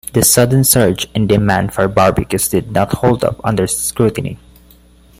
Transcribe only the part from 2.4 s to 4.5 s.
did not hold up under scrutiny.